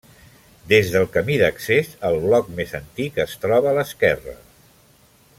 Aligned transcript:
Des 0.69 0.87
del 0.93 1.03
camí 1.17 1.35
d'accés, 1.41 1.91
el 2.09 2.17
bloc 2.23 2.49
més 2.59 2.73
antic 2.79 3.19
es 3.27 3.35
troba 3.43 3.69
a 3.73 3.75
l'esquerra. 3.81 4.35